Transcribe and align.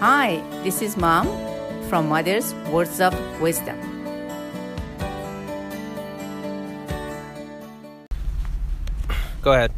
Hi, 0.00 0.42
this 0.62 0.80
is 0.80 0.96
Mom 0.96 1.28
from 1.90 2.08
Mother's 2.08 2.54
Words 2.72 3.02
of 3.02 3.12
Wisdom. 3.38 3.76
Go 9.42 9.52
ahead. 9.52 9.72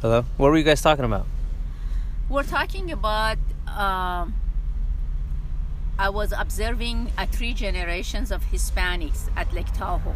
Hello? 0.00 0.24
What 0.36 0.52
were 0.52 0.56
you 0.56 0.62
guys 0.62 0.80
talking 0.80 1.04
about? 1.04 1.26
We're 2.28 2.44
talking 2.44 2.92
about. 2.92 3.38
Um, 3.66 4.32
I 5.98 6.08
was 6.08 6.30
observing 6.30 7.10
uh, 7.18 7.26
three 7.26 7.52
generations 7.52 8.30
of 8.30 8.44
Hispanics 8.44 9.28
at 9.34 9.52
Lake 9.52 9.72
Tahoe. 9.72 10.14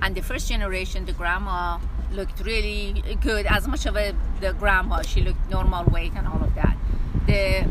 And 0.00 0.14
the 0.14 0.22
first 0.22 0.48
generation, 0.48 1.04
the 1.04 1.12
grandma 1.12 1.78
looked 2.10 2.40
really 2.40 3.04
good, 3.20 3.44
as 3.44 3.68
much 3.68 3.84
of 3.84 3.98
a, 3.98 4.14
the 4.40 4.54
grandma, 4.54 5.02
she 5.02 5.20
looked 5.20 5.50
normal 5.50 5.84
weight 5.92 6.12
and 6.16 6.26
all 6.26 6.42
of 6.42 6.54
that. 6.54 6.77
The, 7.26 7.68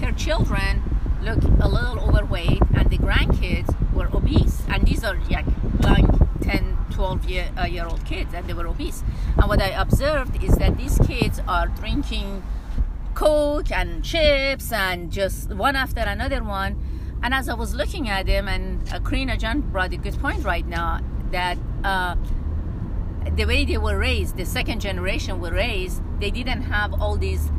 her 0.00 0.12
children 0.12 0.82
looked 1.22 1.44
a 1.44 1.68
little 1.68 2.00
overweight, 2.00 2.62
and 2.74 2.90
the 2.90 2.98
grandkids 2.98 3.74
were 3.92 4.08
obese. 4.14 4.62
And 4.68 4.86
these 4.86 5.04
are 5.04 5.16
like, 5.30 5.46
like 5.80 6.06
10, 6.40 6.76
12 6.90 7.24
year, 7.24 7.50
uh, 7.58 7.64
year 7.64 7.86
old 7.86 8.04
kids, 8.04 8.34
and 8.34 8.46
they 8.48 8.54
were 8.54 8.66
obese. 8.66 9.02
And 9.36 9.48
what 9.48 9.60
I 9.60 9.68
observed 9.68 10.42
is 10.42 10.54
that 10.56 10.76
these 10.76 10.98
kids 11.06 11.40
are 11.46 11.68
drinking 11.68 12.42
Coke 13.14 13.72
and 13.72 14.04
chips 14.04 14.70
and 14.70 15.10
just 15.10 15.50
one 15.50 15.74
after 15.74 16.00
another 16.00 16.44
one. 16.44 16.76
And 17.22 17.34
as 17.34 17.48
I 17.48 17.54
was 17.54 17.74
looking 17.74 18.08
at 18.08 18.26
them, 18.26 18.46
and 18.46 18.88
uh, 18.92 19.00
Karina 19.00 19.36
John 19.36 19.60
brought 19.60 19.92
a 19.92 19.96
good 19.96 20.16
point 20.20 20.44
right 20.44 20.66
now 20.66 21.00
that 21.32 21.58
uh, 21.82 22.14
the 23.34 23.44
way 23.44 23.64
they 23.64 23.76
were 23.76 23.98
raised, 23.98 24.36
the 24.36 24.46
second 24.46 24.80
generation 24.80 25.40
were 25.40 25.50
raised, 25.50 26.00
they 26.20 26.30
didn't 26.30 26.62
have 26.62 26.94
all 27.00 27.16
these 27.16 27.50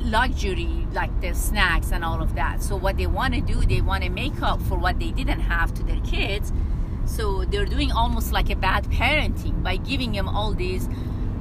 luxury 0.00 0.86
like 0.92 1.20
the 1.20 1.34
snacks 1.34 1.92
and 1.92 2.04
all 2.04 2.22
of 2.22 2.34
that. 2.34 2.62
So 2.62 2.76
what 2.76 2.96
they 2.96 3.06
want 3.06 3.34
to 3.34 3.40
do, 3.40 3.60
they 3.60 3.80
want 3.80 4.04
to 4.04 4.10
make 4.10 4.40
up 4.42 4.60
for 4.62 4.78
what 4.78 4.98
they 4.98 5.10
didn't 5.10 5.40
have 5.40 5.74
to 5.74 5.82
their 5.82 6.00
kids. 6.00 6.52
So 7.06 7.44
they're 7.44 7.66
doing 7.66 7.92
almost 7.92 8.32
like 8.32 8.50
a 8.50 8.56
bad 8.56 8.84
parenting 8.84 9.62
by 9.62 9.76
giving 9.76 10.12
them 10.12 10.28
all 10.28 10.54
these 10.54 10.88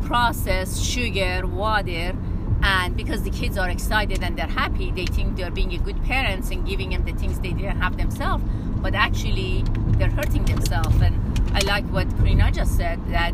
processed 0.04 0.84
sugar, 0.84 1.46
water, 1.48 2.16
and 2.62 2.96
because 2.96 3.24
the 3.24 3.30
kids 3.30 3.58
are 3.58 3.70
excited 3.70 4.24
and 4.24 4.38
they're 4.38 4.48
happy, 4.48 4.92
they 4.92 5.06
think 5.06 5.36
they're 5.36 5.52
being 5.52 5.74
a 5.74 5.78
good 5.78 6.02
parents 6.04 6.50
and 6.50 6.66
giving 6.66 6.92
them 6.92 7.04
the 7.04 7.14
things 7.14 7.40
they 7.40 7.52
didn't 7.52 7.82
have 7.82 7.98
themselves. 7.98 8.44
But 8.78 8.96
actually, 8.96 9.64
they're 9.98 10.10
hurting 10.10 10.46
themselves. 10.46 11.02
And 11.02 11.40
I 11.54 11.60
like 11.66 11.86
what 11.86 12.10
Karina 12.18 12.52
just 12.52 12.78
said 12.78 13.06
that 13.10 13.34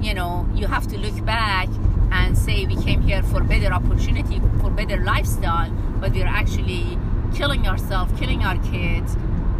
you 0.00 0.12
know 0.12 0.46
you 0.54 0.66
have 0.66 0.86
to 0.88 0.98
look 0.98 1.24
back 1.24 1.68
and 2.16 2.36
say 2.36 2.66
we 2.66 2.76
came 2.82 3.02
here 3.02 3.22
for 3.22 3.42
better 3.42 3.72
opportunity, 3.72 4.40
for 4.60 4.70
better 4.70 4.96
lifestyle, 5.04 5.70
but 6.00 6.12
we're 6.12 6.26
actually 6.26 6.98
killing 7.34 7.66
ourselves, 7.68 8.12
killing 8.18 8.42
our 8.42 8.58
kids. 8.64 9.16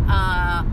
Uh, 0.09 0.65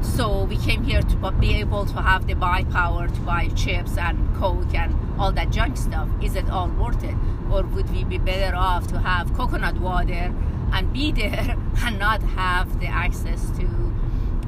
so 0.00 0.44
we 0.44 0.56
came 0.56 0.82
here 0.82 1.02
to 1.02 1.30
be 1.32 1.54
able 1.54 1.84
to 1.86 2.00
have 2.00 2.26
the 2.26 2.34
buy 2.34 2.64
power 2.64 3.08
to 3.08 3.20
buy 3.20 3.48
chips 3.48 3.96
and 3.96 4.16
coke 4.36 4.74
and 4.74 4.96
all 5.18 5.32
that 5.32 5.50
junk 5.50 5.76
stuff. 5.76 6.08
Is 6.22 6.34
it 6.34 6.48
all 6.50 6.68
worth 6.70 7.04
it, 7.04 7.14
or 7.50 7.62
would 7.62 7.90
we 7.90 8.04
be 8.04 8.18
better 8.18 8.56
off 8.56 8.86
to 8.88 8.98
have 8.98 9.32
coconut 9.34 9.78
water 9.78 10.34
and 10.72 10.92
be 10.92 11.12
there 11.20 11.56
and 11.84 11.98
not 11.98 12.22
have 12.22 12.80
the 12.80 12.86
access 12.86 13.50
to? 13.58 13.64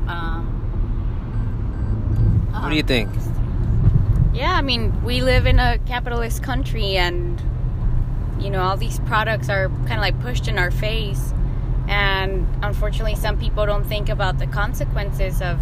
Um, 0.08 0.46
what 2.52 2.70
do 2.70 2.76
you 2.76 2.82
think? 2.82 3.10
Yeah, 4.34 4.54
I 4.54 4.62
mean, 4.62 5.04
we 5.04 5.22
live 5.22 5.46
in 5.46 5.60
a 5.60 5.78
capitalist 5.86 6.42
country, 6.42 6.96
and 6.96 7.40
you 8.40 8.50
know, 8.50 8.62
all 8.62 8.77
these 8.77 8.98
products 9.00 9.48
are 9.48 9.68
kind 9.68 9.92
of 9.92 10.00
like 10.00 10.20
pushed 10.20 10.48
in 10.48 10.58
our 10.58 10.72
face, 10.72 11.32
and 11.86 12.44
unfortunately, 12.60 13.14
some 13.14 13.38
people 13.38 13.64
don't 13.64 13.84
think 13.84 14.08
about 14.08 14.40
the 14.40 14.48
consequences 14.48 15.40
of 15.40 15.60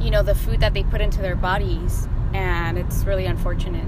you 0.00 0.10
know 0.10 0.22
the 0.22 0.34
food 0.34 0.60
that 0.60 0.72
they 0.72 0.84
put 0.84 1.02
into 1.02 1.20
their 1.20 1.36
bodies, 1.36 2.08
and 2.32 2.78
it's 2.78 3.04
really 3.04 3.26
unfortunate. 3.26 3.86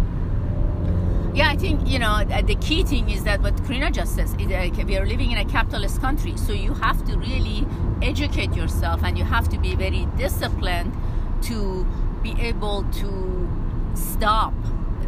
Yeah, 1.35 1.49
I 1.49 1.57
think 1.57 1.89
you 1.89 1.99
know 1.99 2.11
uh, 2.11 2.43
the 2.43 2.57
key 2.57 2.85
thing 2.85 3.09
is 3.09 3.25
that 3.25 3.41
what 3.41 3.57
Karina 3.65 3.91
just 3.91 4.15
says 4.15 4.35
is 4.39 4.49
that 4.49 4.85
we 4.85 4.99
are 4.99 5.07
living 5.07 5.31
in 5.33 5.39
a 5.39 5.47
capitalist 5.47 6.03
country, 6.03 6.37
so 6.37 6.53
you 6.53 6.75
have 6.75 7.03
to 7.07 7.17
really 7.17 7.67
educate 8.03 8.55
yourself 8.55 9.03
and 9.03 9.17
you 9.17 9.25
have 9.25 9.49
to 9.49 9.59
be 9.59 9.75
very 9.75 10.07
disciplined 10.19 10.93
to 11.41 11.87
be 12.35 12.43
able 12.43 12.85
to 12.91 13.49
stop 13.95 14.55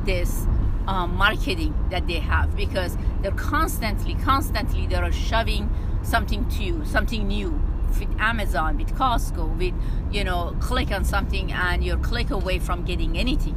this 0.05 0.47
um, 0.87 1.15
marketing 1.17 1.75
that 1.91 2.07
they 2.07 2.21
have 2.21 2.57
because 2.57 2.97
they're 3.21 3.33
constantly, 3.33 4.15
constantly 4.15 4.87
they 4.87 4.95
are 4.95 5.13
shoving 5.13 5.69
something 6.03 6.49
to 6.49 6.63
you, 6.63 6.85
something 6.85 7.27
new 7.27 7.61
with 7.99 8.09
Amazon, 8.19 8.77
with 8.77 8.95
Costco, 8.95 9.59
with 9.59 9.75
you 10.13 10.23
know, 10.25 10.57
click 10.61 10.91
on 10.93 11.05
something 11.05 11.53
and 11.53 11.85
you're 11.85 11.99
click 11.99 12.31
away 12.31 12.59
from 12.59 12.85
getting 12.85 13.19
anything. 13.19 13.57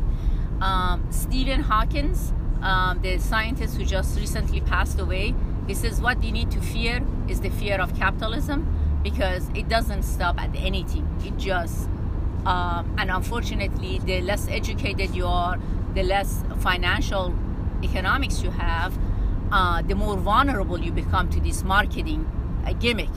Um, 0.62 1.06
Stephen 1.12 1.62
Hawkins, 1.62 2.34
um, 2.62 3.02
the 3.02 3.18
scientist 3.20 3.78
who 3.78 3.86
just 3.86 4.20
recently 4.20 4.62
passed 4.62 5.00
away, 5.00 5.36
he 5.68 5.74
says 5.74 6.02
what 6.02 6.24
you 6.24 6.32
need 6.32 6.50
to 6.52 6.62
fear 6.62 7.02
is 7.28 7.42
the 7.42 7.50
fear 7.50 7.80
of 7.80 7.96
capitalism 7.96 9.00
because 9.04 9.48
it 9.56 9.70
doesn't 9.70 10.04
stop 10.04 10.40
at 10.42 10.54
anything. 10.56 11.08
It 11.24 11.38
just 11.38 11.88
um, 12.46 12.96
and 12.98 13.12
unfortunately, 13.12 14.00
the 14.00 14.22
less 14.22 14.48
educated 14.48 15.16
you 15.16 15.28
are, 15.28 15.60
the 15.94 16.04
less 16.04 16.44
financial 16.60 17.34
economics 17.84 18.42
you 18.42 18.50
have, 18.52 18.98
uh, 19.52 19.82
the 19.84 19.96
more 19.96 20.18
vulnerable 20.18 20.80
you 20.80 20.92
become 20.92 21.30
to 21.30 21.40
this 21.40 21.64
marketing 21.64 22.26
uh, 22.66 22.74
gimmick. 22.74 23.10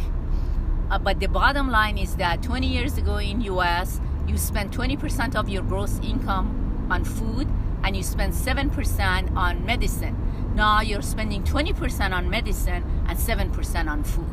Uh, 0.91 0.99
but 0.99 1.21
the 1.21 1.29
bottom 1.29 1.71
line 1.71 1.97
is 1.97 2.17
that 2.17 2.43
20 2.43 2.67
years 2.67 2.99
ago 2.99 3.17
in 3.17 3.41
US, 3.43 4.01
you 4.27 4.37
spent 4.37 4.73
20% 4.73 5.35
of 5.35 5.49
your 5.49 5.63
gross 5.63 5.99
income 6.01 6.87
on 6.91 7.05
food 7.05 7.49
and 7.83 7.97
you 7.97 8.03
spend 8.03 8.33
7% 8.33 9.37
on 9.37 9.65
medicine. 9.65 10.53
Now 10.55 10.83
you're 10.83 11.03
spending 11.03 11.43
20% 11.45 12.13
on 12.13 12.29
medicine 12.29 12.85
and 13.09 13.19
7% 13.19 13.91
on 13.91 14.05
food. 14.05 14.27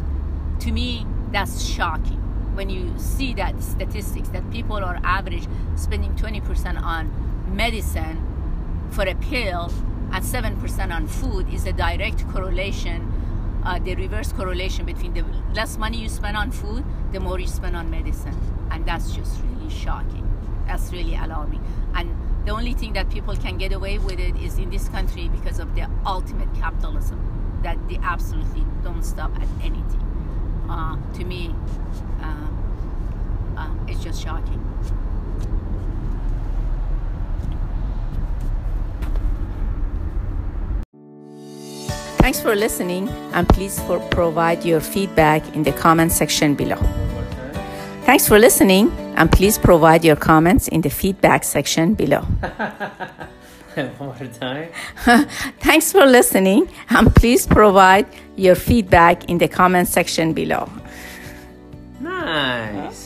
To 0.61 0.71
me, 0.71 1.05
that's 1.31 1.63
shocking 1.63 2.20
when 2.61 2.69
you 2.69 2.93
see 2.95 3.33
that 3.33 3.59
statistics 3.59 4.29
that 4.29 4.47
people 4.51 4.75
are 4.75 4.99
average 5.03 5.47
spending 5.75 6.13
20% 6.13 6.79
on 6.79 7.09
medicine 7.55 8.21
for 8.91 9.01
a 9.01 9.15
pill 9.15 9.73
and 10.13 10.23
7% 10.23 10.95
on 10.95 11.07
food 11.07 11.51
is 11.51 11.65
a 11.65 11.73
direct 11.73 12.27
correlation 12.29 13.11
uh, 13.65 13.79
the 13.79 13.95
reverse 13.95 14.31
correlation 14.31 14.85
between 14.85 15.11
the 15.15 15.25
less 15.55 15.79
money 15.79 15.97
you 15.97 16.07
spend 16.07 16.37
on 16.37 16.51
food 16.51 16.83
the 17.11 17.19
more 17.19 17.39
you 17.39 17.47
spend 17.47 17.75
on 17.75 17.89
medicine. 17.89 18.35
And 18.69 18.85
that's 18.85 19.11
just 19.13 19.41
really 19.43 19.69
shocking. 19.69 20.27
That's 20.65 20.91
really 20.91 21.15
alarming. 21.15 21.63
And 21.93 22.15
the 22.45 22.51
only 22.51 22.73
thing 22.73 22.93
that 22.93 23.09
people 23.11 23.35
can 23.35 23.57
get 23.57 23.71
away 23.71 23.99
with 23.99 24.19
it 24.19 24.35
is 24.37 24.57
in 24.57 24.69
this 24.71 24.87
country 24.89 25.29
because 25.29 25.59
of 25.59 25.75
the 25.75 25.87
ultimate 26.05 26.51
capitalism 26.55 27.19
that 27.63 27.77
they 27.87 27.99
absolutely 28.01 28.65
don't 28.83 29.03
stop 29.03 29.31
at 29.35 29.47
anything 29.63 30.10
uh, 30.71 30.95
to 31.13 31.25
me, 31.25 31.53
uh, 32.21 32.47
uh, 33.57 33.69
it's 33.87 34.01
just 34.03 34.23
shocking. 34.23 34.59
Thanks 42.21 42.39
for 42.39 42.55
listening 42.55 43.09
and 43.33 43.49
please 43.49 43.79
for 43.81 43.99
provide 43.99 44.63
your 44.63 44.79
feedback 44.79 45.55
in 45.55 45.63
the 45.63 45.73
comment 45.73 46.11
section 46.11 46.55
below. 46.55 46.77
Thanks 48.05 48.27
for 48.27 48.39
listening 48.39 48.91
and 49.17 49.29
please 49.31 49.57
provide 49.57 50.05
your 50.05 50.15
comments 50.15 50.67
in 50.67 50.81
the 50.81 50.89
feedback 50.89 51.43
section 51.43 51.95
below. 51.95 52.25
One 53.97 54.09
more 54.09 54.27
time. 54.39 54.69
Thanks 55.59 55.91
for 55.91 56.05
listening 56.05 56.69
and 56.89 57.13
please 57.15 57.47
provide 57.47 58.05
your 58.35 58.55
feedback 58.55 59.29
in 59.29 59.37
the 59.37 59.47
comment 59.47 59.87
section 59.87 60.33
below. 60.33 60.69
Nice. 62.01 63.00